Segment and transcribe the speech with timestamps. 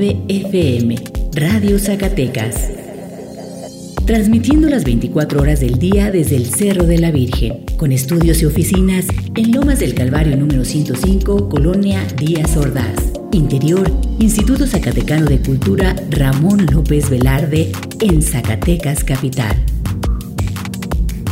[0.00, 0.96] 9 FM,
[1.34, 2.70] Radio Zacatecas.
[4.06, 8.46] Transmitiendo las 24 horas del día desde el Cerro de la Virgen, con estudios y
[8.46, 9.04] oficinas
[9.36, 13.12] en Lomas del Calvario número 105, Colonia Díaz Ordaz.
[13.32, 17.70] Interior, Instituto Zacatecano de Cultura Ramón López Velarde,
[18.00, 19.54] en Zacatecas Capital.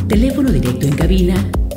[0.09, 1.37] Teléfono directo en cabina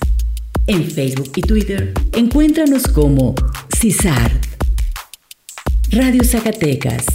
[0.68, 3.36] En Facebook y Twitter encuéntranos como
[3.78, 4.32] CISAR.
[5.92, 7.06] Radio Zacatecas,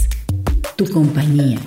[0.75, 1.59] tu compañía.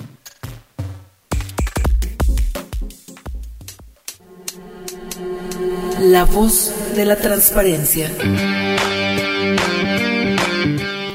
[6.01, 8.09] La voz de la transparencia.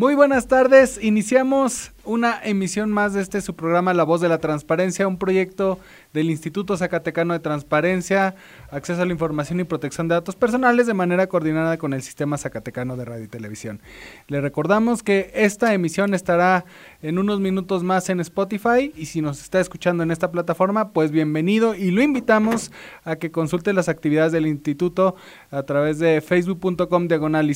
[0.00, 4.38] Muy buenas tardes, iniciamos una emisión más de este su programa La Voz de la
[4.38, 5.78] Transparencia, un proyecto
[6.12, 8.34] del Instituto Zacatecano de Transparencia,
[8.72, 12.36] Acceso a la Información y Protección de Datos Personales de manera coordinada con el Sistema
[12.36, 13.80] Zacatecano de Radio y Televisión.
[14.26, 16.64] Le recordamos que esta emisión estará
[17.00, 21.12] en unos minutos más en Spotify y si nos está escuchando en esta plataforma, pues
[21.12, 22.72] bienvenido y lo invitamos
[23.04, 25.14] a que consulte las actividades del instituto
[25.52, 27.48] a través de facebook.com diagonal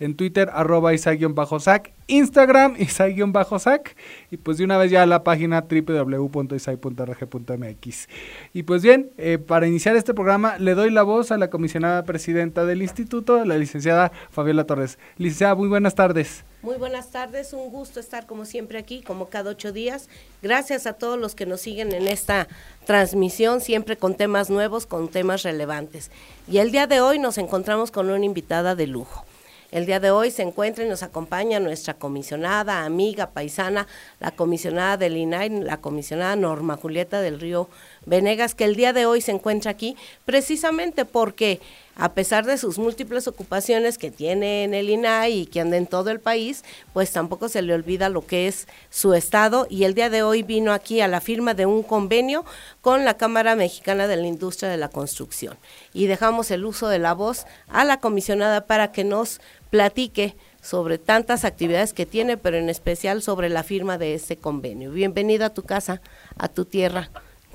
[0.00, 3.96] en Twitter arroba Isaac-Sac Instagram, Isai-Sac,
[4.30, 8.08] y pues de una vez ya la página www.isai.rg.mx.
[8.52, 12.04] Y pues bien, eh, para iniciar este programa le doy la voz a la comisionada
[12.04, 14.98] presidenta del instituto, la licenciada Fabiola Torres.
[15.16, 16.44] Licenciada, muy buenas tardes.
[16.62, 20.08] Muy buenas tardes, un gusto estar como siempre aquí, como cada ocho días.
[20.42, 22.48] Gracias a todos los que nos siguen en esta
[22.86, 26.10] transmisión, siempre con temas nuevos, con temas relevantes.
[26.48, 29.24] Y el día de hoy nos encontramos con una invitada de lujo.
[29.72, 33.86] El día de hoy se encuentra y nos acompaña nuestra comisionada, amiga, paisana,
[34.20, 37.68] la comisionada del INAI, la comisionada Norma Julieta del Río
[38.04, 41.60] Venegas, que el día de hoy se encuentra aquí precisamente porque
[41.96, 45.86] a pesar de sus múltiples ocupaciones que tiene en el INAI y que anda en
[45.86, 46.62] todo el país,
[46.92, 50.42] pues tampoco se le olvida lo que es su estado y el día de hoy
[50.42, 52.44] vino aquí a la firma de un convenio
[52.82, 55.56] con la Cámara Mexicana de la Industria de la Construcción.
[55.94, 59.40] Y dejamos el uso de la voz a la comisionada para que nos
[59.70, 64.90] platique sobre tantas actividades que tiene, pero en especial sobre la firma de este convenio.
[64.90, 66.02] Bienvenida a tu casa,
[66.36, 67.10] a tu tierra,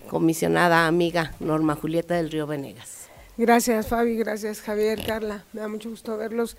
[0.10, 3.01] comisionada amiga Norma Julieta del Río Venegas.
[3.42, 6.58] Gracias Fabi, gracias Javier, Carla, me da mucho gusto verlos.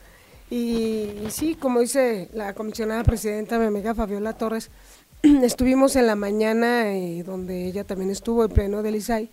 [0.51, 4.69] Y, sí, como dice la comisionada presidenta, mi amiga Fabiola Torres,
[5.23, 9.31] estuvimos en la mañana, eh, donde ella también estuvo, en pleno del ISAI,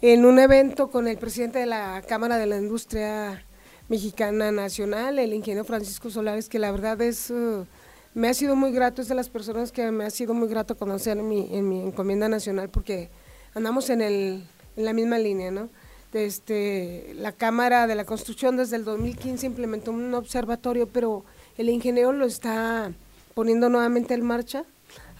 [0.00, 3.44] en un evento con el presidente de la Cámara de la Industria
[3.90, 7.66] Mexicana Nacional, el ingeniero Francisco Solares, que la verdad es, uh,
[8.14, 10.78] me ha sido muy grato, es de las personas que me ha sido muy grato
[10.78, 13.10] conocer en mi, en mi encomienda nacional, porque
[13.52, 14.44] andamos en, el,
[14.78, 15.68] en la misma línea, ¿no?
[16.12, 21.24] Este, la Cámara de la Construcción desde el 2015 implementó un observatorio, pero
[21.56, 22.92] el ingeniero lo está
[23.34, 24.64] poniendo nuevamente en marcha.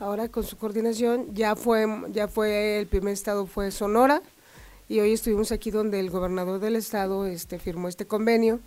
[0.00, 4.22] Ahora con su coordinación ya fue ya fue el primer estado fue Sonora,
[4.88, 8.58] y hoy estuvimos aquí donde el gobernador del estado este, firmó este convenio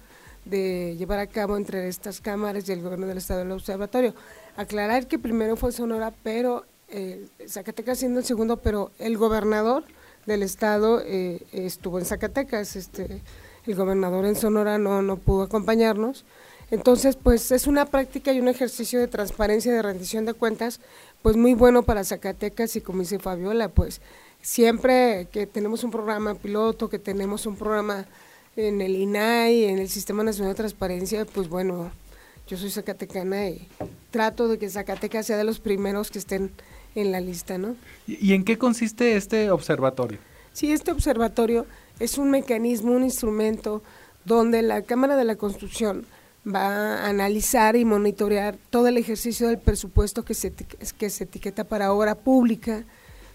[0.46, 4.14] de llevar a cabo entre estas cámaras y el gobierno del estado el observatorio.
[4.56, 9.84] Aclarar que primero fue Sonora, pero eh, Zacatecas siendo el segundo, pero el gobernador
[10.26, 13.22] del estado eh, estuvo en Zacatecas, este,
[13.66, 16.26] el gobernador en Sonora no, no pudo acompañarnos.
[16.72, 20.80] Entonces, pues es una práctica y un ejercicio de transparencia, de rendición de cuentas,
[21.22, 24.02] pues muy bueno para Zacatecas y como dice Fabiola, pues
[24.42, 28.06] siempre que tenemos un programa piloto, que tenemos un programa
[28.56, 31.92] en el INAI, en el Sistema Nacional de Transparencia, pues bueno,
[32.48, 33.68] yo soy zacatecana y
[34.12, 36.52] trato de que Zacatecas sea de los primeros que estén
[36.96, 37.76] en la lista, ¿no?
[38.08, 40.20] ¿Y en qué consiste este observatorio?
[40.52, 41.66] Sí, este observatorio
[42.00, 43.82] es un mecanismo, un instrumento
[44.26, 46.06] donde la Cámara de la Construcción
[46.46, 51.64] va a analizar y monitorear todo el ejercicio del presupuesto que se, que se etiqueta
[51.64, 52.84] para obra pública,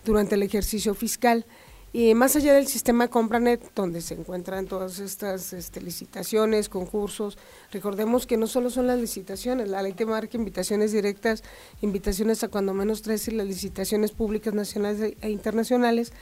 [0.04, 1.44] durante el ejercicio fiscal
[1.92, 7.38] Y más allá del sistema Compranet, donde se encuentran todas estas este, licitaciones, concursos,
[7.72, 11.42] recordemos que no solo son las licitaciones, la ley te marca invitaciones directas,
[11.80, 16.12] invitaciones a cuando menos tres y las licitaciones públicas nacionales e internacionales.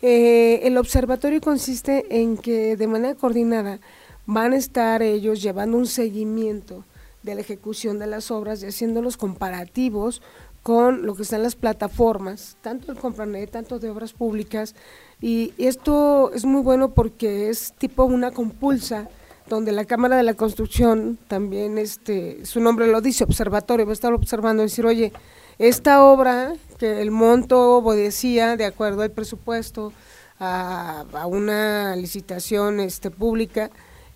[0.00, 3.80] Eh, el observatorio consiste en que de manera coordinada
[4.26, 6.84] van a estar ellos llevando un seguimiento
[7.22, 10.22] de la ejecución de las obras y haciendo los comparativos
[10.62, 14.74] con lo que están las plataformas, tanto el Compranet, tanto de obras públicas,
[15.20, 19.08] y esto es muy bueno porque es tipo una compulsa,
[19.48, 23.94] donde la Cámara de la Construcción también, este, su nombre lo dice, observatorio, va a
[23.94, 25.12] estar observando decir, oye,
[25.58, 29.92] esta obra, que el monto obedecía de acuerdo al presupuesto
[30.38, 33.70] a, a una licitación este, pública,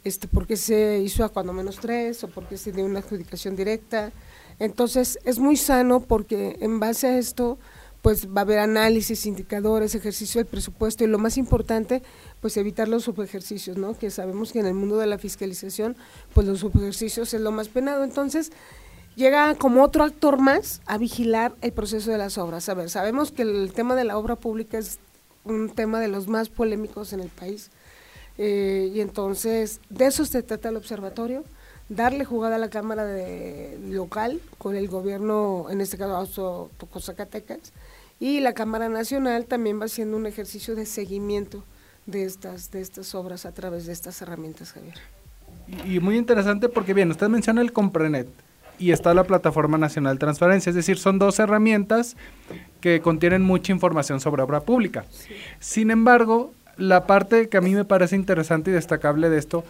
[0.04, 4.12] este, porque se hizo a cuando menos tres o porque se dio una adjudicación directa,
[4.58, 7.58] entonces, es muy sano porque en base a esto,
[8.02, 12.02] pues va a haber análisis, indicadores, ejercicio del presupuesto y lo más importante,
[12.40, 13.96] pues evitar los subejercicios, ¿no?
[13.96, 15.96] Que sabemos que en el mundo de la fiscalización,
[16.34, 18.04] pues los subejercicios es lo más penado.
[18.04, 18.52] Entonces,
[19.16, 22.68] llega como otro actor más a vigilar el proceso de las obras.
[22.68, 24.98] A ver, sabemos que el tema de la obra pública es
[25.44, 27.70] un tema de los más polémicos en el país.
[28.36, 31.44] Eh, y entonces, de eso se trata el observatorio,
[31.88, 36.70] darle jugada a la Cámara de, local con el gobierno, en este caso
[37.00, 37.72] Zacatecas,
[38.20, 41.64] y la Cámara Nacional también va haciendo un ejercicio de seguimiento
[42.06, 44.94] de estas, de estas obras a través de estas herramientas, Javier.
[45.86, 48.28] Y, muy interesante porque, bien, usted menciona el Comprenet
[48.78, 52.16] y está la Plataforma Nacional de Transparencia, es decir, son dos herramientas
[52.80, 55.04] que contienen mucha información sobre obra pública.
[55.60, 59.64] Sin embargo, la parte que a mí me parece interesante y destacable de esto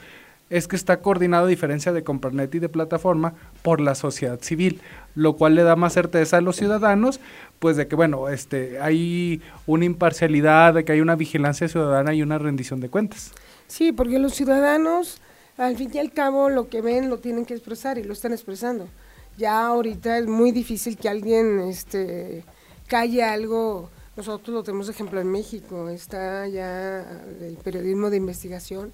[0.50, 4.80] es que está coordinado a diferencia de Compranet y de plataforma por la sociedad civil,
[5.14, 7.20] lo cual le da más certeza a los ciudadanos,
[7.58, 12.22] pues de que bueno, este hay una imparcialidad, de que hay una vigilancia ciudadana y
[12.22, 13.32] una rendición de cuentas.
[13.66, 15.20] Sí, porque los ciudadanos
[15.56, 18.32] al fin y al cabo lo que ven lo tienen que expresar y lo están
[18.32, 18.88] expresando.
[19.36, 22.44] Ya ahorita es muy difícil que alguien este
[22.86, 27.00] calle algo nosotros lo tenemos ejemplo en México, está ya
[27.40, 28.92] el periodismo de investigación,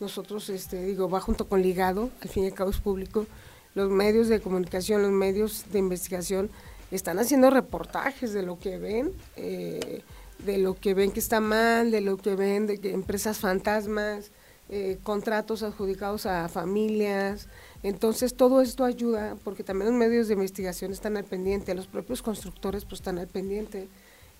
[0.00, 3.26] nosotros, este, digo, va junto con ligado, al fin y al cabo es público,
[3.74, 6.50] los medios de comunicación, los medios de investigación
[6.90, 10.02] están haciendo reportajes de lo que ven, eh,
[10.38, 14.30] de lo que ven que está mal, de lo que ven de que empresas fantasmas,
[14.68, 17.48] eh, contratos adjudicados a familias.
[17.82, 22.22] Entonces todo esto ayuda porque también los medios de investigación están al pendiente, los propios
[22.22, 23.88] constructores pues están al pendiente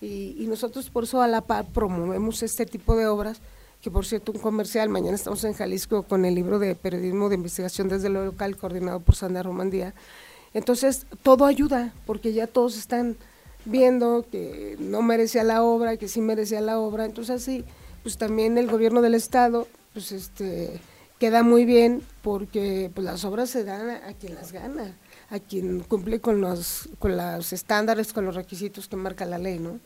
[0.01, 3.41] y, y nosotros por eso a la par promovemos este tipo de obras
[3.87, 7.37] que por cierto un comercial, mañana estamos en Jalisco con el libro de periodismo de
[7.37, 9.95] investigación desde lo local coordinado por Sandra Romandía.
[10.55, 13.17] Entonces, todo ayuda, porque ya todos están
[13.65, 17.05] viendo que no merecía la obra, que sí merecía la obra.
[17.05, 17.65] Entonces, así,
[18.03, 20.81] pues también el gobierno del Estado, pues este
[21.21, 24.97] queda muy bien porque pues las obras se dan a, a quien las gana,
[25.31, 29.61] a quien cumple con los, con los estándares, con los requisitos que marca la ley,
[29.61, 29.79] ¿no?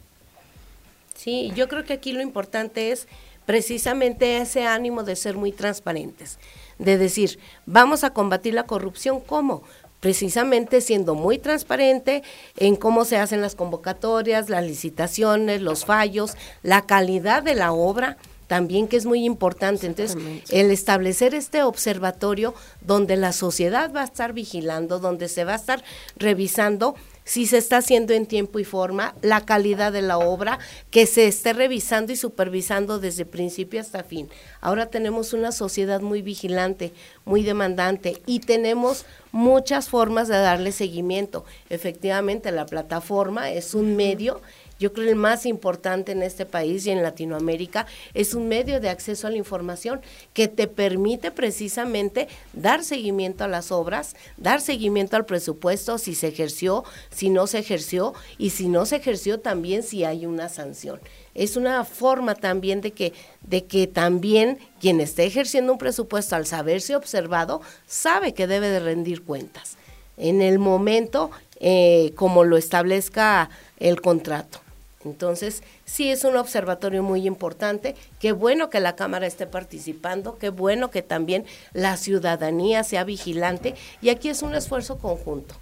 [1.21, 3.07] Sí, yo creo que aquí lo importante es
[3.51, 6.39] precisamente ese ánimo de ser muy transparentes,
[6.79, 9.65] de decir, vamos a combatir la corrupción, ¿cómo?
[9.99, 12.23] precisamente siendo muy transparente
[12.57, 18.19] en cómo se hacen las convocatorias, las licitaciones, los fallos, la calidad de la obra,
[18.47, 19.89] también que es muy importante.
[19.89, 20.17] Entonces,
[20.51, 25.57] el establecer este observatorio donde la sociedad va a estar vigilando, donde se va a
[25.57, 25.83] estar
[26.17, 30.59] revisando si se está haciendo en tiempo y forma, la calidad de la obra,
[30.91, 34.29] que se esté revisando y supervisando desde principio hasta fin.
[34.61, 36.93] Ahora tenemos una sociedad muy vigilante,
[37.25, 41.45] muy demandante y tenemos muchas formas de darle seguimiento.
[41.69, 44.41] Efectivamente, la plataforma es un medio
[44.81, 48.89] yo creo el más importante en este país y en Latinoamérica es un medio de
[48.89, 50.01] acceso a la información
[50.33, 56.29] que te permite precisamente dar seguimiento a las obras, dar seguimiento al presupuesto, si se
[56.29, 60.99] ejerció, si no se ejerció y si no se ejerció también si hay una sanción.
[61.35, 66.47] Es una forma también de que, de que también quien esté ejerciendo un presupuesto al
[66.47, 69.77] saberse observado sabe que debe de rendir cuentas
[70.17, 74.61] en el momento eh, como lo establezca el contrato.
[75.05, 77.95] Entonces, sí es un observatorio muy importante.
[78.19, 83.75] Qué bueno que la Cámara esté participando, qué bueno que también la ciudadanía sea vigilante
[84.03, 85.55] y aquí es un esfuerzo conjunto.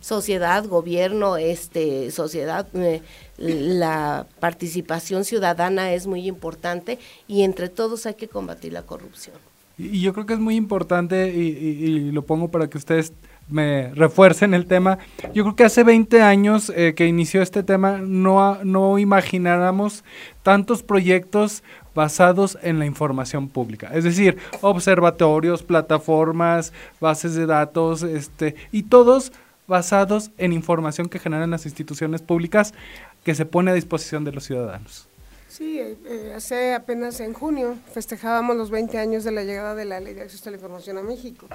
[0.00, 3.02] Sociedad, gobierno, este, sociedad, eh,
[3.38, 9.36] la participación ciudadana es muy importante y entre todos hay que combatir la corrupción.
[9.78, 13.14] Y, yo creo que es muy importante y, y lo pongo para que ustedes
[13.50, 14.98] me refuercen el tema.
[15.34, 20.04] Yo creo que hace 20 años eh, que inició este tema no, no imagináramos
[20.42, 21.62] tantos proyectos
[21.94, 23.90] basados en la información pública.
[23.92, 29.32] Es decir, observatorios, plataformas, bases de datos, este, y todos
[29.66, 32.74] basados en información que generan las instituciones públicas
[33.24, 35.06] que se pone a disposición de los ciudadanos.
[35.48, 39.84] Sí, eh, eh, hace apenas en junio festejábamos los 20 años de la llegada de
[39.84, 41.48] la Ley de Acceso a la Información a México.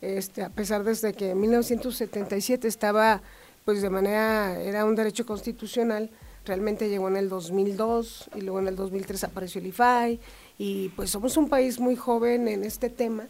[0.00, 3.20] Este, a pesar desde que en 1977 estaba,
[3.64, 6.10] pues de manera, era un derecho constitucional,
[6.44, 10.20] realmente llegó en el 2002 y luego en el 2003 apareció el IFAI
[10.56, 13.26] y pues somos un país muy joven en este tema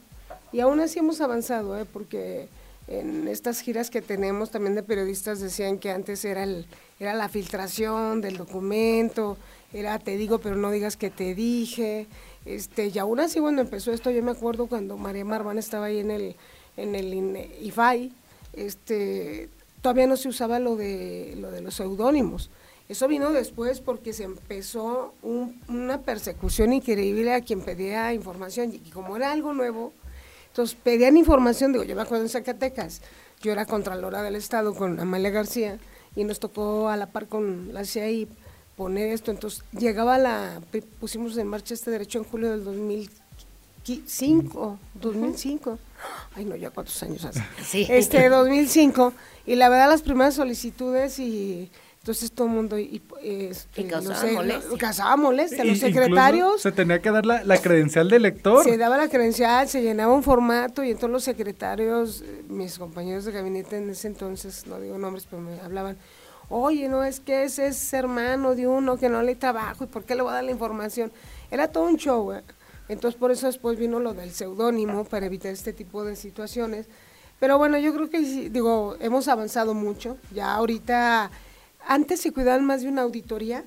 [0.53, 1.85] y aún así hemos avanzado, ¿eh?
[1.91, 2.49] porque
[2.87, 6.67] en estas giras que tenemos también de periodistas decían que antes era, el,
[7.01, 9.37] era la filtración del documento,
[9.73, 12.07] era te digo pero no digas que te dije,
[12.47, 15.99] este, y aún así cuando empezó esto yo me acuerdo cuando María Marván estaba ahí
[15.99, 16.37] en el,
[16.79, 17.13] en el
[17.63, 18.13] IFAI,
[18.55, 19.49] este,
[19.83, 22.51] todavía no se usaba lo de, lo de los seudónimos.
[22.89, 29.17] Eso vino después porque se empezó una persecución increíble a quien pedía información y como
[29.17, 29.93] era algo nuevo,
[30.49, 33.03] entonces pedían información, digo, yo me acuerdo en Zacatecas,
[33.43, 35.79] yo era Contralora del Estado con Amalia García
[36.17, 38.27] y nos tocó a la par con la CIAI
[38.77, 39.31] poner esto.
[39.31, 40.61] Entonces llegaba la,
[40.99, 42.65] pusimos en marcha este derecho en julio del
[43.97, 45.79] 2005, 2005.
[46.35, 47.43] Ay, no, ya cuántos años hace.
[47.65, 47.87] Sí.
[47.89, 49.13] Este, 2005.
[49.47, 55.17] Y la verdad, las primeras solicitudes y entonces todo el mundo y, este, causaba, molestia.
[55.17, 55.65] molestia.
[55.65, 56.63] Los secretarios.
[56.63, 58.65] Se tenía que dar la, la, credencial del lector.
[58.65, 63.25] Se daba la credencial, se llenaba un formato y entonces los secretarios, eh, mis compañeros
[63.25, 65.97] de gabinete en ese entonces, no digo nombres, pero me hablaban
[66.51, 70.05] oye, no es que ese es hermano de uno que no le trabajo y por
[70.05, 71.13] qué le voy a dar la información.
[71.51, 72.33] Era todo un show.
[72.33, 72.43] ¿eh?
[72.89, 76.87] Entonces por eso después vino lo del seudónimo para evitar este tipo de situaciones.
[77.39, 80.17] Pero bueno, yo creo que digo, hemos avanzado mucho.
[80.35, 81.31] Ya ahorita,
[81.87, 83.65] antes se cuidaban más de una auditoría,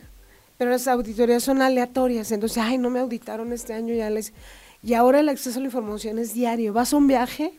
[0.58, 2.32] pero las auditorías son aleatorias.
[2.32, 4.34] Entonces, ay, no me auditaron este año, ya les...
[4.84, 6.74] Y ahora el acceso a la información es diario.
[6.74, 7.54] Vas a un viaje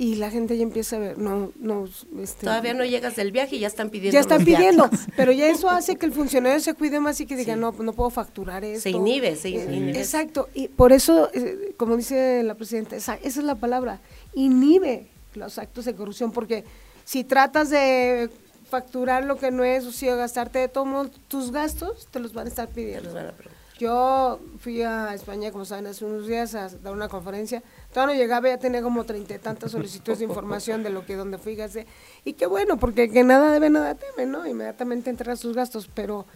[0.00, 1.86] y la gente ya empieza a ver, no, no,
[2.22, 4.14] este, todavía no llegas del viaje y ya están pidiendo.
[4.14, 7.36] Ya están pidiendo, pero ya eso hace que el funcionario se cuide más y que
[7.36, 8.84] diga, no, no puedo facturar esto.
[8.84, 9.98] Se inhibe, se eh, inhibe.
[9.98, 14.00] exacto, y por eso, eh, como dice la presidenta, esa, esa es la palabra,
[14.32, 16.64] inhibe los actos de corrupción, porque
[17.04, 18.30] si tratas de
[18.70, 22.46] facturar lo que no es, o si gastarte de todo tus gastos, te los van
[22.46, 23.10] a estar pidiendo.
[23.80, 27.62] Yo fui a España, como saben, hace unos días a dar una conferencia
[27.94, 31.16] Todavía no llegaba, ya tenía como treinta y tantas solicitudes de información de lo que
[31.16, 31.86] donde fíjase.
[32.22, 34.46] Y qué bueno, porque que nada debe, nada teme, ¿no?
[34.46, 36.26] Inmediatamente entrega sus gastos, pero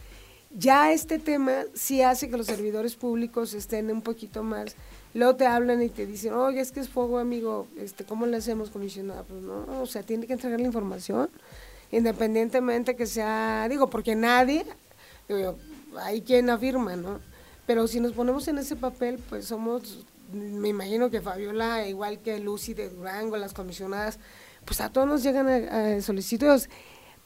[0.57, 4.75] ya este tema sí hace que los servidores públicos estén un poquito más.
[5.13, 8.39] Luego te hablan y te dicen, oye, es que es fuego, amigo, este, ¿cómo le
[8.39, 9.23] hacemos, comisionada?
[9.23, 11.29] Pues no, o sea, tiene que entregar la información,
[11.93, 14.65] independientemente que sea, digo, porque nadie,
[15.29, 15.57] digo,
[16.01, 17.34] hay quien afirma, ¿no?
[17.67, 20.05] Pero si nos ponemos en ese papel, pues somos
[20.35, 24.19] me imagino que Fabiola, igual que Lucy de Durango, las comisionadas,
[24.65, 26.69] pues a todos nos llegan a, solicitudes.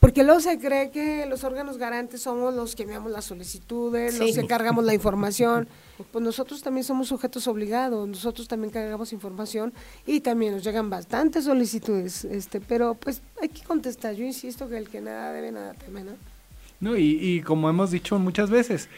[0.01, 4.33] Porque luego se cree que los órganos garantes somos los que enviamos las solicitudes, los
[4.33, 5.69] que cargamos la información.
[6.13, 9.75] Pues nosotros también somos sujetos obligados, nosotros también cargamos información
[10.07, 12.25] y también nos llegan bastantes solicitudes.
[12.25, 14.15] este Pero pues hay que contestar.
[14.15, 16.13] Yo insisto que el que nada debe, nada teme, ¿no?
[16.79, 18.89] No, y, y como hemos dicho muchas veces,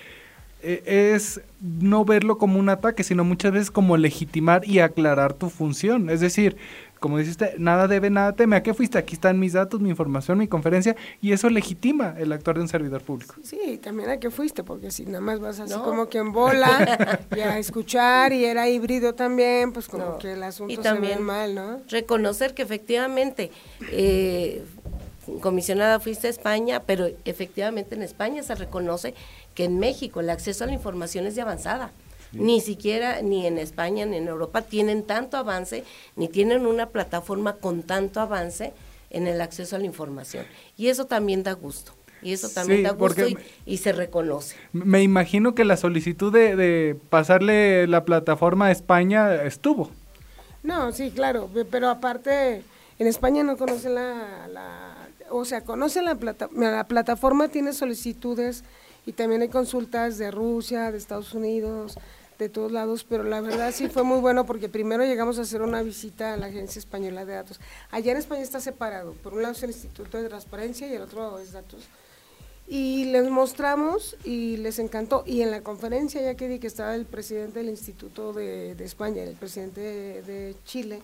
[0.62, 6.10] es no verlo como un ataque, sino muchas veces como legitimar y aclarar tu función.
[6.10, 6.56] Es decir,
[7.00, 8.56] como dijiste, nada debe, nada teme.
[8.56, 8.98] ¿A qué fuiste?
[8.98, 12.68] Aquí están mis datos, mi información, mi conferencia, y eso legitima el actuar de un
[12.68, 13.34] servidor público.
[13.42, 17.26] Sí, también a qué fuiste, porque si nada más vas así como que en bola
[17.34, 21.54] y a escuchar y era híbrido también, pues como que el asunto se ve mal,
[21.54, 21.80] ¿no?
[21.88, 23.50] Reconocer que efectivamente
[23.90, 24.62] eh,
[25.40, 29.14] comisionada fuiste a España, pero efectivamente en España se reconoce
[29.54, 31.92] que en México el acceso a la información es de avanzada.
[32.32, 35.84] Ni siquiera, ni en España, ni en Europa tienen tanto avance,
[36.14, 38.72] ni tienen una plataforma con tanto avance
[39.10, 40.46] en el acceso a la información.
[40.76, 41.92] Y eso también da gusto.
[42.22, 43.22] Y eso también da gusto
[43.64, 44.56] y, se reconoce.
[44.72, 49.90] Me imagino que la solicitud de, pasarle la plataforma a España estuvo.
[50.62, 52.62] No, sí, claro, pero aparte,
[52.98, 54.89] en España no conocen la,
[55.30, 58.64] o sea, conocen la, plata, la plataforma, tiene solicitudes
[59.06, 61.96] y también hay consultas de Rusia, de Estados Unidos,
[62.38, 65.62] de todos lados, pero la verdad sí fue muy bueno porque primero llegamos a hacer
[65.62, 67.60] una visita a la Agencia Española de Datos.
[67.90, 71.02] Allá en España está separado, por un lado es el Instituto de Transparencia y el
[71.02, 71.88] otro es Datos.
[72.66, 75.24] Y les mostramos y les encantó.
[75.26, 79.24] Y en la conferencia, ya que vi que estaba el presidente del Instituto de, España,
[79.24, 81.02] el presidente de, Chile,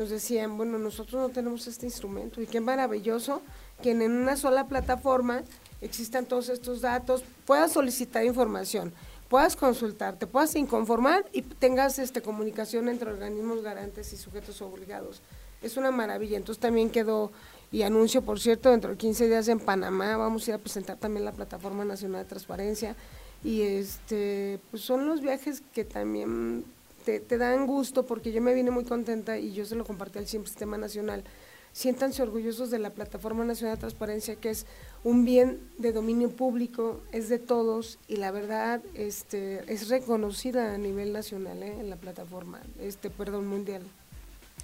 [0.00, 3.42] nos decían, bueno, nosotros no tenemos este instrumento y qué maravilloso
[3.82, 5.42] que en una sola plataforma
[5.82, 8.94] existan todos estos datos, puedas solicitar información,
[9.28, 15.20] puedas consultarte, puedas inconformar y tengas este, comunicación entre organismos garantes y sujetos obligados.
[15.60, 16.38] Es una maravilla.
[16.38, 17.30] Entonces también quedó,
[17.70, 20.96] y anuncio, por cierto, dentro de 15 días en Panamá vamos a ir a presentar
[20.96, 22.96] también la Plataforma Nacional de Transparencia.
[23.44, 26.64] Y este, pues son los viajes que también
[27.04, 30.26] te, dan gusto porque yo me vine muy contenta y yo se lo compartí al
[30.26, 31.24] Sistema Nacional
[31.72, 34.66] siéntanse orgullosos de la Plataforma Nacional de Transparencia, que es
[35.04, 40.78] un bien de dominio público, es de todos y la verdad este, es reconocida a
[40.78, 41.76] nivel nacional ¿eh?
[41.78, 43.82] en la plataforma, este, perdón, mundial.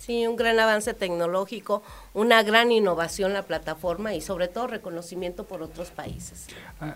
[0.00, 1.82] Sí, un gran avance tecnológico,
[2.14, 6.46] una gran innovación la plataforma y sobre todo reconocimiento por otros países.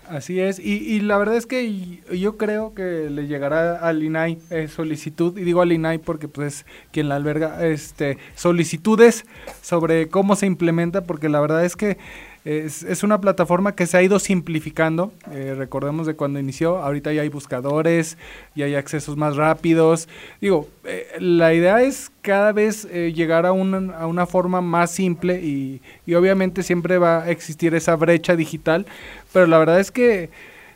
[0.07, 4.67] Así es, y, la verdad es que yo creo que le llegará al INAI eh,
[4.67, 9.25] solicitud, y digo al INAI porque pues quien la alberga, este, solicitudes
[9.61, 11.97] sobre cómo se implementa, porque la verdad es que
[12.43, 15.11] es, es, una plataforma que se ha ido simplificando.
[15.31, 18.17] Eh, recordemos de cuando inició, ahorita ya hay buscadores,
[18.55, 20.09] ya hay accesos más rápidos.
[20.39, 24.91] Digo, eh, la idea es cada vez eh, llegar a una, a una forma más
[24.91, 28.87] simple y, y obviamente siempre va a existir esa brecha digital,
[29.31, 30.29] pero la verdad es que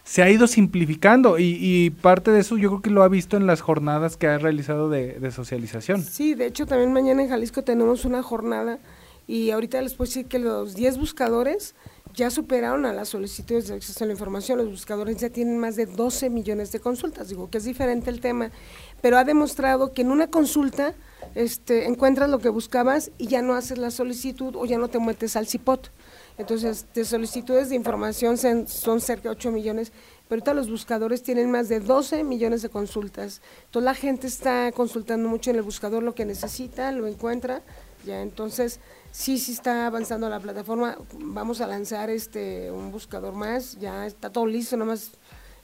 [0.04, 3.38] se ha ido simplificando y, y, parte de eso yo creo que lo ha visto
[3.38, 6.04] en las jornadas que ha realizado de, de socialización.
[6.04, 8.78] Sí, de hecho también mañana en Jalisco tenemos una jornada
[9.28, 11.76] y ahorita les puedo decir que los 10 buscadores
[12.16, 14.58] ya superaron a las solicitudes de acceso a la información.
[14.58, 17.30] Los buscadores ya tienen más de 12 millones de consultas.
[17.30, 18.52] Digo que es diferente el tema,
[19.02, 20.94] pero ha demostrado que en una consulta
[21.34, 25.00] este, encuentras lo que buscabas y ya no haces la solicitud o ya no te
[25.00, 25.90] metes al CIPOT.
[26.38, 29.92] Entonces, de solicitudes de información son cerca de 8 millones,
[30.28, 33.42] pero ahorita los buscadores tienen más de 12 millones de consultas.
[33.72, 37.62] Toda la gente está consultando mucho en el buscador lo que necesita, lo encuentra,
[38.06, 38.80] ya entonces
[39.16, 40.98] sí, sí está avanzando la plataforma.
[41.14, 45.12] Vamos a lanzar este un buscador más, ya está todo listo, nomás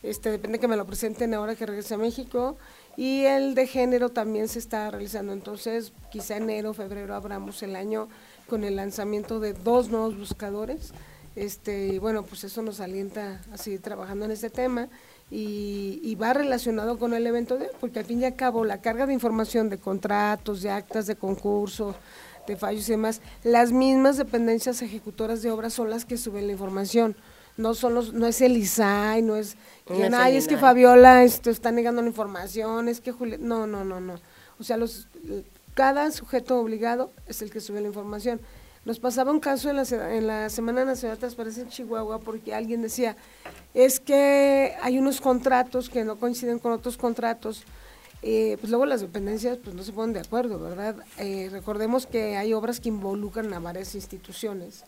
[0.03, 2.57] este depende que me lo presenten ahora que regrese a México.
[2.97, 8.09] Y el de género también se está realizando, entonces quizá enero, febrero abramos el año
[8.49, 10.93] con el lanzamiento de dos nuevos buscadores.
[11.35, 14.89] Este, y bueno, pues eso nos alienta a seguir trabajando en este tema
[15.29, 19.05] y, va relacionado con el evento de porque al fin y al cabo la carga
[19.07, 21.95] de información de contratos, de actas de concurso,
[22.51, 26.53] de fallos y demás, las mismas dependencias ejecutoras de obras son las que suben la
[26.53, 27.15] información.
[27.57, 29.57] No son los, no es el ISAI, no es
[29.89, 33.99] no es, que Fabiola esto está negando la información, es que Julián, no, no, no,
[33.99, 34.15] no.
[34.57, 35.07] O sea, los
[35.73, 38.41] cada sujeto obligado es el que sube la información.
[38.83, 39.83] Nos pasaba un caso en la,
[40.15, 43.15] en la Semana Nacional de Transparencia en Chihuahua porque alguien decía,
[43.73, 47.63] es que hay unos contratos que no coinciden con otros contratos
[48.23, 50.95] eh, pues luego las dependencias pues no se ponen de acuerdo, ¿verdad?
[51.17, 54.83] Eh, recordemos que hay obras que involucran a varias instituciones.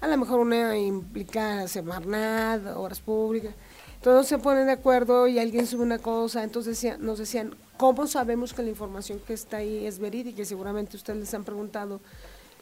[0.00, 3.54] A lo mejor una implica Semarnat, obras públicas.
[4.02, 8.52] Todos se ponen de acuerdo y alguien sube una cosa, entonces nos decían, ¿cómo sabemos
[8.52, 10.44] que la información que está ahí es verídica?
[10.44, 12.00] Seguramente ustedes les han preguntado,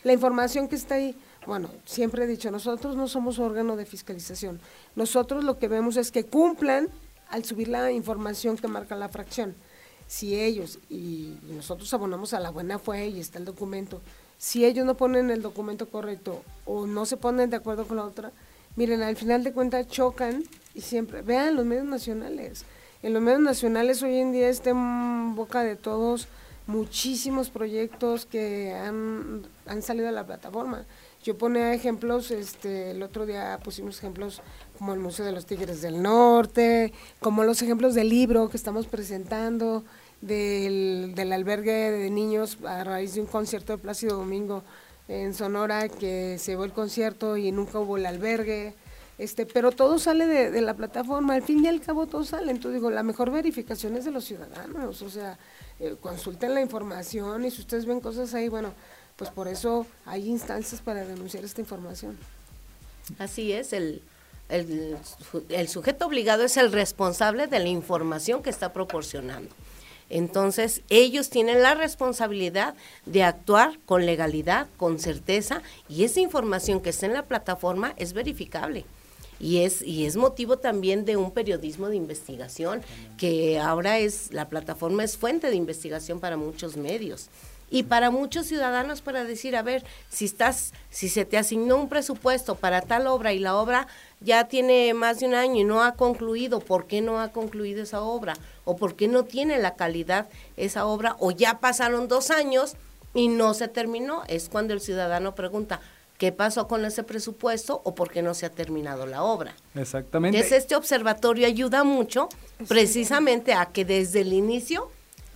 [0.05, 4.61] la información que está ahí, bueno, siempre he dicho, nosotros no somos órgano de fiscalización.
[4.95, 6.89] Nosotros lo que vemos es que cumplan
[7.29, 9.57] al subir la información que marca la fracción
[10.13, 14.03] si ellos y nosotros abonamos a la buena fe y está el documento,
[14.37, 18.05] si ellos no ponen el documento correcto o no se ponen de acuerdo con la
[18.05, 18.31] otra,
[18.77, 20.45] miren, al final de cuentas chocan
[20.75, 22.67] y siempre, vean los medios nacionales.
[23.03, 26.29] En los medios nacionales hoy en día está en boca de todos
[26.67, 30.85] muchísimos proyectos que han, han salido a la plataforma.
[31.25, 34.43] Yo ponía ejemplos, este, el otro día pusimos ejemplos
[34.77, 38.87] como el Museo de los Tigres del Norte, como los ejemplos del libro que estamos
[38.87, 39.85] presentando,
[40.23, 44.63] del, del albergue de niños a raíz de un concierto de Plácido Domingo
[45.09, 48.75] en Sonora que se llevó el concierto y nunca hubo el albergue.
[49.19, 52.51] Este, pero todo sale de, la plataforma, al fin y al cabo todo sale.
[52.51, 55.39] Entonces digo, la mejor verificación es de los ciudadanos, o sea,
[55.81, 58.73] eh, consulten la información y si ustedes ven cosas ahí, bueno,
[59.17, 62.17] pues por eso hay instancias para denunciar esta información.
[63.19, 64.03] Así es, el,
[64.49, 64.97] el,
[65.51, 69.55] el sujeto obligado es el responsable de la información que está proporcionando.
[70.13, 72.75] Entonces, ellos tienen la responsabilidad
[73.07, 78.13] de actuar con legalidad, con certeza, y esa información que está en la plataforma es
[78.13, 78.85] verificable.
[79.41, 82.83] Y es, y es motivo también de un periodismo de investigación,
[83.17, 87.31] que ahora es, la plataforma es fuente de investigación para muchos medios
[87.73, 91.89] y para muchos ciudadanos para decir, a ver, si estás, si se te asignó un
[91.89, 93.89] presupuesto para tal obra y la obra
[94.21, 97.83] ya tiene más de un año y no ha concluido, ¿por qué no ha concluido
[97.83, 98.35] esa obra?
[98.67, 101.17] ¿O por qué no tiene la calidad esa obra?
[101.19, 102.77] ¿O ya pasaron dos años
[103.15, 104.23] y no se terminó.
[104.29, 105.81] Es cuando el ciudadano pregunta,
[106.19, 109.55] ¿qué pasó con ese presupuesto o por qué no se ha terminado la obra?
[109.75, 110.37] Exactamente.
[110.37, 112.29] Entonces, este observatorio ayuda mucho
[112.69, 114.91] precisamente a que desde el inicio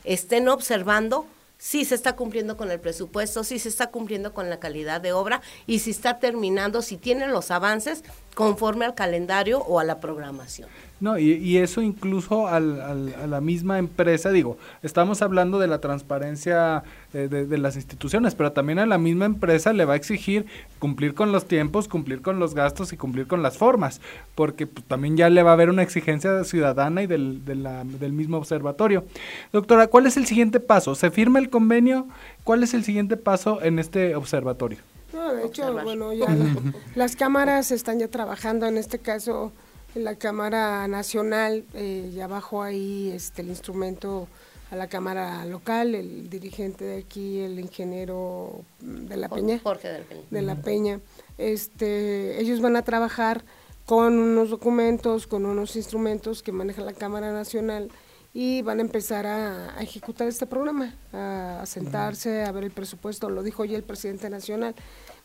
[0.05, 1.27] estén observando
[1.67, 5.13] si se está cumpliendo con el presupuesto, si se está cumpliendo con la calidad de
[5.13, 8.05] obra y si está terminando, si tienen los avances
[8.37, 10.69] conforme al calendario o a la programación.
[10.99, 15.67] No, y, y eso incluso al, al, a la misma empresa, digo, estamos hablando de
[15.67, 19.93] la transparencia de, de, de, las instituciones, pero también a la misma empresa le va
[19.93, 20.47] a exigir
[20.79, 24.01] cumplir con los tiempos, cumplir con los gastos y cumplir con las formas,
[24.35, 27.85] porque pues, también ya le va a haber una exigencia ciudadana y del, de la,
[27.85, 29.05] del mismo observatorio.
[29.53, 30.95] Doctora, ¿cuál es el siguiente paso?
[30.95, 32.07] ¿Se firma el convenio?
[32.43, 34.79] ¿Cuál es el siguiente paso en este observatorio?
[35.13, 35.85] No, de hecho, Observar.
[35.85, 36.47] bueno, ya la,
[36.95, 39.53] las cámaras están ya trabajando, en este caso
[39.97, 44.29] la Cámara Nacional, eh, ya bajó ahí este, el instrumento
[44.71, 49.61] a la Cámara Local, el dirigente de aquí, el ingeniero de la Peña.
[49.63, 50.23] Jorge de la Peña.
[50.31, 51.01] De la Peña.
[51.39, 53.45] Este, ellos van a trabajar
[53.85, 57.91] con unos documentos, con unos instrumentos que maneja la Cámara Nacional
[58.35, 62.71] y van a empezar a, a ejecutar este programa, a, a sentarse, a ver el
[62.73, 64.75] presupuesto, lo dijo ya el presidente nacional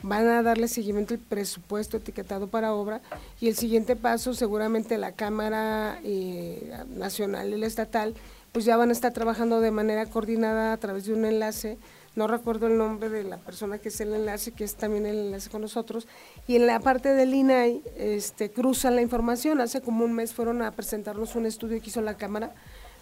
[0.04, 3.02] van a darle seguimiento al presupuesto etiquetado para obra
[3.40, 8.16] y el siguiente paso seguramente la Cámara eh, Nacional y la Estatal
[8.52, 11.78] pues ya van a estar trabajando de manera coordinada a través de un enlace,
[12.16, 15.18] no recuerdo el nombre de la persona que es el enlace, que es también el
[15.18, 16.08] enlace con nosotros,
[16.48, 20.62] y en la parte del INAI este, cruzan la información, hace como un mes fueron
[20.62, 22.54] a presentarnos un estudio que hizo la Cámara,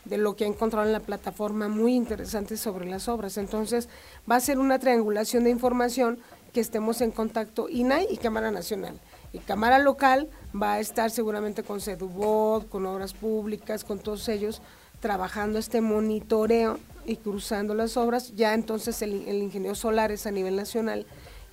[0.06, 3.38] de lo que ha encontrado en la plataforma muy interesante sobre las obras.
[3.38, 3.90] Entonces,
[4.30, 6.20] va a ser una triangulación de información
[6.54, 9.00] que estemos en contacto INAI y Cámara Nacional.
[9.34, 14.62] Y Cámara Local va a estar seguramente con Sedubot, con Obras Públicas, con todos ellos,
[15.00, 18.34] trabajando este monitoreo y cruzando las obras.
[18.36, 21.06] Ya entonces el, ingeniero Solares a nivel nacional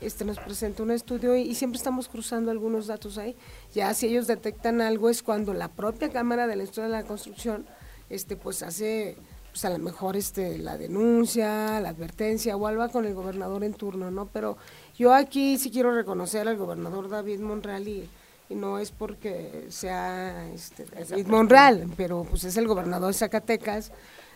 [0.03, 3.35] este nos presenta un estudio y, y, siempre estamos cruzando algunos datos ahí.
[3.75, 7.09] Ya si ellos detectan algo es cuando la propia Cámara de la Historia de la
[7.09, 7.67] Construcción
[8.11, 9.17] este pues hace
[9.51, 13.73] pues a lo mejor este la denuncia, la advertencia o algo con el gobernador en
[13.73, 14.27] turno, ¿no?
[14.27, 14.59] Pero
[14.99, 18.09] yo aquí sí quiero reconocer al gobernador David Monreal y,
[18.49, 23.91] no es porque sea este, David Monreal, pero pues es el gobernador de Zacatecas,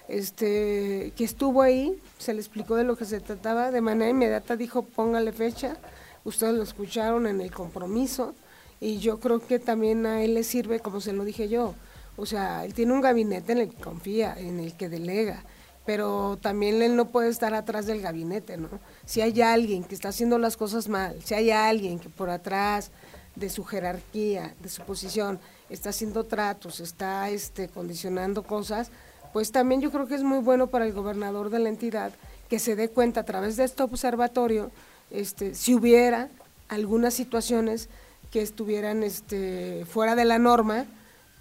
[0.08, 4.56] este, que estuvo ahí, se le explicó de lo que se trataba, de manera inmediata
[4.56, 5.76] dijo póngale fecha,
[6.24, 8.34] ustedes lo escucharon en el compromiso
[8.80, 11.74] y yo creo que también a él le sirve, como se lo dije yo,
[12.16, 15.44] o sea, él tiene un gabinete en el que confía, en el que delega,
[15.86, 18.68] pero también él no puede estar atrás del gabinete, ¿no?
[19.06, 22.90] Si hay alguien que está haciendo las cosas mal, si hay alguien que por atrás
[23.36, 25.38] de su jerarquía, de su posición,
[25.68, 28.90] está haciendo tratos, está este, condicionando cosas,
[29.32, 32.12] pues también yo creo que es muy bueno para el gobernador de la entidad
[32.48, 34.72] que se dé cuenta a través de este observatorio,
[35.10, 36.28] este, si hubiera
[36.68, 37.88] algunas situaciones
[38.30, 40.84] que estuvieran este, fuera de la norma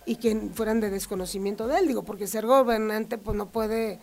[0.06, 4.00] y que fueran de desconocimiento de él, digo, porque ser gobernante pues no puede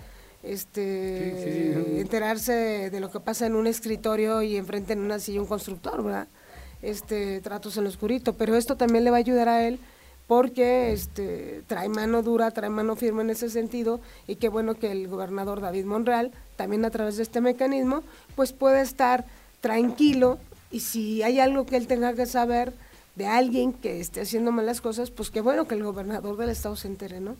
[0.47, 2.01] este sí, sí.
[2.01, 6.03] enterarse de lo que pasa en un escritorio y enfrente en una silla un constructor,
[6.03, 6.29] ¿verdad?
[6.83, 9.79] Este, tratos en lo oscurito, pero esto también le va a ayudar a él
[10.27, 14.91] porque este trae mano dura, trae mano firme en ese sentido y qué bueno que
[14.91, 18.03] el gobernador David Monreal también a través de este mecanismo
[18.35, 19.25] pues puede estar
[19.61, 20.39] tranquilo
[20.71, 22.73] y si hay algo que él tenga que saber
[23.15, 26.77] de alguien que esté haciendo malas cosas, pues qué bueno que el gobernador del estado
[26.77, 27.37] se entere, ¿no?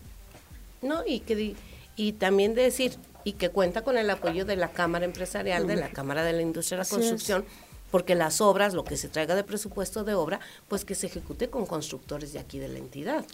[0.81, 1.55] No, y que
[1.97, 2.93] y también de decir
[3.25, 6.41] y que cuenta con el apoyo de la Cámara Empresarial, de la Cámara de la
[6.41, 7.43] Industria de la Construcción,
[7.91, 11.49] porque las obras, lo que se traiga de presupuesto de obra, pues que se ejecute
[11.49, 13.25] con constructores de aquí de la entidad.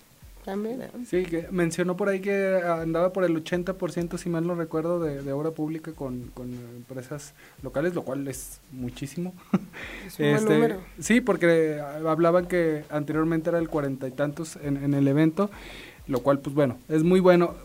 [0.46, 0.84] También.
[1.08, 5.22] Sí, que mencionó por ahí que andaba por el 80%, si mal no recuerdo, de,
[5.22, 9.34] de obra pública con, con, empresas locales, lo cual es muchísimo.
[10.08, 10.82] Es un este, buen número.
[11.00, 15.50] Sí, porque hablaban que anteriormente era el cuarenta y tantos en, en el evento,
[16.08, 17.56] lo cual, pues bueno, es muy bueno.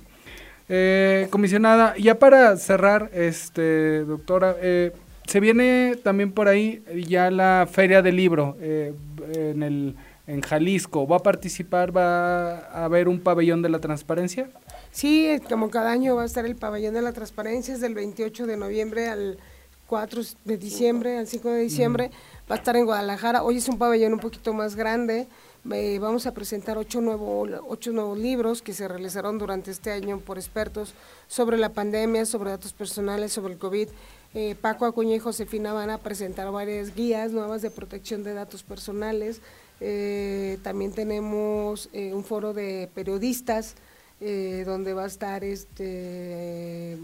[0.69, 4.93] Eh, comisionada, ya para cerrar, este, doctora, eh,
[5.27, 8.95] se viene también por ahí ya la feria del libro eh,
[9.35, 9.97] en el
[10.29, 11.09] en Jalisco.
[11.09, 11.97] ¿Va a participar?
[11.97, 14.49] ¿Va a haber un pabellón de la transparencia?
[14.93, 18.47] Sí, como cada año va a estar el pabellón de la transparencia, es del 28
[18.47, 19.39] de noviembre al
[19.87, 22.11] 4 de diciembre, al 5 de diciembre.
[22.51, 23.43] Va a estar en Guadalajara.
[23.43, 25.27] Hoy es un pabellón un poquito más grande.
[25.71, 30.19] Eh, vamos a presentar ocho, nuevo, ocho nuevos libros que se realizaron durante este año
[30.19, 30.95] por expertos
[31.27, 33.89] sobre la pandemia, sobre datos personales, sobre el COVID.
[34.35, 38.63] Eh, Paco Acuña y Josefina van a presentar varias guías nuevas de protección de datos
[38.63, 39.41] personales.
[39.81, 43.75] Eh, también tenemos un foro de periodistas
[44.21, 46.99] donde va a estar este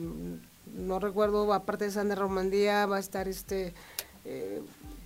[0.74, 3.74] no recuerdo, aparte de Sandra Romandía, va a estar este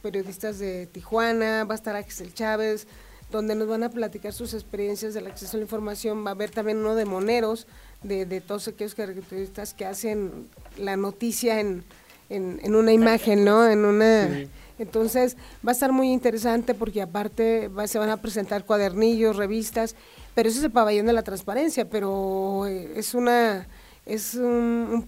[0.00, 2.86] periodistas de Tijuana, va a estar Axel Chávez,
[3.30, 6.24] donde nos van a platicar sus experiencias del acceso a la información.
[6.24, 7.66] Va a haber también uno de Moneros,
[8.02, 11.84] de, de todos aquellos periodistas que hacen la noticia en,
[12.30, 13.66] en, una imagen, ¿no?
[13.66, 14.46] En una...
[14.78, 15.36] Entonces
[15.66, 19.96] va a estar muy interesante porque aparte se van a presentar cuadernillos, revistas,
[20.34, 23.66] pero ese es el pabellón de la transparencia, pero eh, es una
[24.08, 25.06] es un,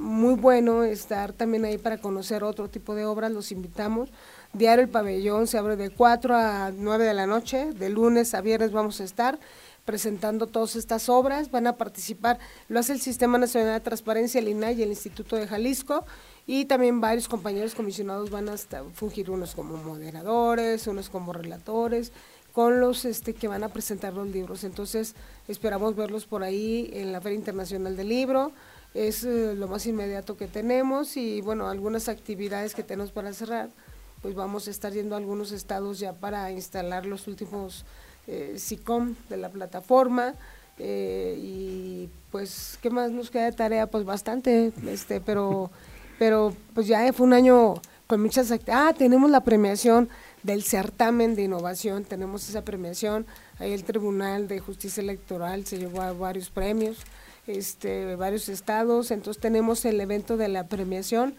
[0.00, 4.08] muy bueno estar también ahí para conocer otro tipo de obras, los invitamos.
[4.52, 8.42] Diario El Pabellón se abre de 4 a 9 de la noche, de lunes a
[8.42, 9.38] viernes vamos a estar
[9.86, 12.38] presentando todas estas obras, van a participar,
[12.68, 16.04] lo hace el Sistema Nacional de Transparencia, el INAI y el Instituto de Jalisco,
[16.46, 18.56] y también varios compañeros comisionados van a
[18.94, 22.12] fungir unos como moderadores, unos como relatores,
[22.52, 24.64] con los este, que van a presentar los libros.
[24.64, 25.14] Entonces,
[25.48, 28.52] esperamos verlos por ahí en la Feria Internacional del Libro.
[28.94, 33.70] Es eh, lo más inmediato que tenemos y, bueno, algunas actividades que tenemos para cerrar,
[34.22, 37.84] pues vamos a estar yendo a algunos estados ya para instalar los últimos
[38.28, 40.34] eh, SICOM de la plataforma.
[40.78, 43.86] Eh, y pues, ¿qué más nos queda de tarea?
[43.88, 45.70] Pues bastante, este, pero,
[46.18, 47.74] pero pues ya fue un año
[48.06, 48.94] con muchas actividades.
[48.94, 50.08] Ah, tenemos la premiación
[50.42, 53.26] del certamen de innovación, tenemos esa premiación,
[53.58, 56.98] ahí el Tribunal de Justicia Electoral se llevó a varios premios,
[57.46, 61.34] este, varios estados, entonces tenemos el evento de la premiación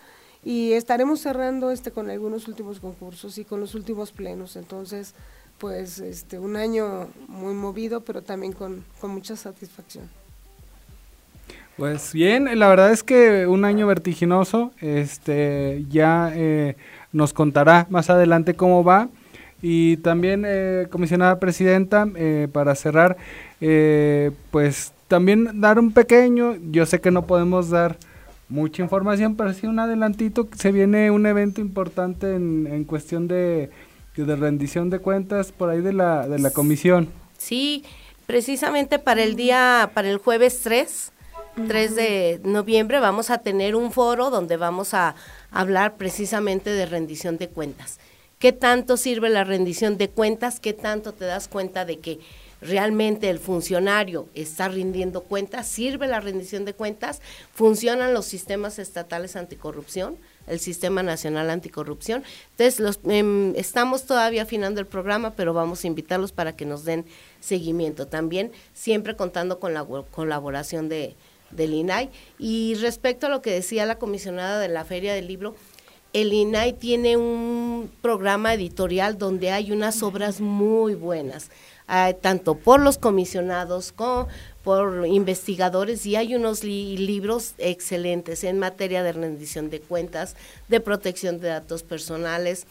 [0.46, 5.14] y estaremos cerrando este con algunos últimos concursos y con los últimos plenos, entonces
[5.58, 10.10] pues este un año muy movido, pero también con, con mucha satisfacción.
[11.78, 16.76] Pues bien, la verdad es que un año vertiginoso, este ya eh,
[17.12, 19.10] nos contará más adelante cómo va.
[19.66, 23.16] Y también, eh, comisionada presidenta, eh, para cerrar,
[23.62, 27.96] eh, pues también dar un pequeño, yo sé que no podemos dar
[28.54, 33.72] mucha información, pero sí un adelantito, se viene un evento importante en, en cuestión de,
[34.16, 37.10] de rendición de cuentas por ahí de la, de la comisión.
[37.39, 37.84] Sí,
[38.28, 41.12] precisamente para el día, para el jueves 3,
[41.68, 45.16] 3 de noviembre, vamos a tener un foro donde vamos a
[45.52, 48.00] hablar precisamente de rendición de cuentas.
[48.38, 50.60] ¿Qué tanto sirve la rendición de cuentas?
[50.60, 52.20] ¿Qué tanto te das cuenta de que
[52.63, 55.67] realmente el funcionario está rindiendo cuentas?
[55.67, 57.21] ¿Sirve la rendición de cuentas?
[57.54, 60.17] ¿Funcionan los sistemas estatales anticorrupción?
[60.47, 62.23] el Sistema Nacional Anticorrupción.
[62.52, 66.84] Entonces, los, em, estamos todavía afinando el programa, pero vamos a invitarlos para que nos
[66.84, 67.06] den
[67.39, 68.08] seguimiento.
[68.08, 71.15] También siempre contando con la colaboración de,
[71.52, 72.10] del INAI.
[72.38, 75.56] Y respecto a lo que decía la comisionada de la Feria del Libro,
[76.13, 81.49] el INAI tiene un programa editorial donde hay unas obras muy buenas,
[81.88, 84.28] ah, tanto por los comisionados como
[84.63, 90.36] por investigadores y hay unos libros excelentes en materia de rendición de cuentas,
[90.69, 92.65] de protección de datos personales.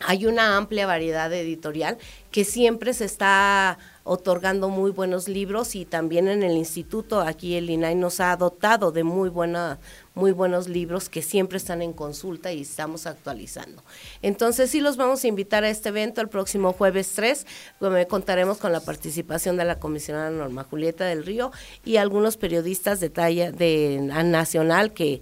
[0.00, 1.98] Hay una amplia variedad editorial
[2.32, 7.70] que siempre se está otorgando muy buenos libros y también en el instituto aquí el
[7.70, 9.78] INAI nos ha dotado de muy buena
[10.14, 13.82] muy buenos libros que siempre están en consulta y estamos actualizando.
[14.22, 17.46] Entonces sí los vamos a invitar a este evento el próximo jueves 3,
[17.80, 21.50] donde contaremos con la participación de la comisionada Norma Julieta del Río
[21.84, 25.20] y algunos periodistas de talla de nacional que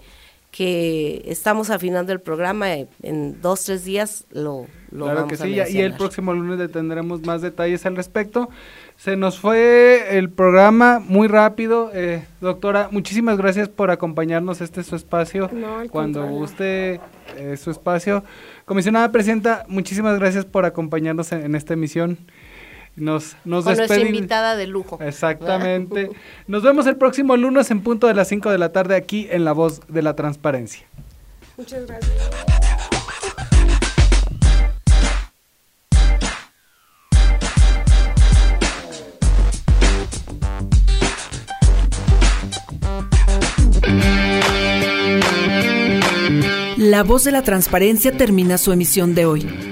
[0.52, 2.68] que estamos afinando el programa
[3.02, 7.22] en dos tres días lo, lo claro que sí y el próximo lunes le tendremos
[7.22, 8.50] más detalles al respecto
[9.02, 11.90] se nos fue el programa muy rápido.
[11.92, 14.60] Eh, doctora, muchísimas gracias por acompañarnos.
[14.60, 15.50] Este es su espacio.
[15.90, 17.00] Cuando guste
[17.36, 18.22] eh, su espacio.
[18.64, 22.16] Comisionada Presidenta, muchísimas gracias por acompañarnos en, esta emisión.
[22.94, 24.98] Nos, nos Con nuestra invitada de lujo.
[25.00, 26.10] Exactamente.
[26.46, 29.44] Nos vemos el próximo lunes en punto de las 5 de la tarde aquí en
[29.44, 30.86] La Voz de la Transparencia.
[31.56, 32.12] Muchas gracias.
[46.76, 49.71] La voz de la transparencia termina su emisión de hoy.